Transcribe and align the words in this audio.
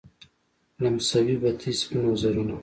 لمسوي 0.83 1.35
بتې 1.41 1.71
سپین 1.81 2.03
وزرونه 2.07 2.55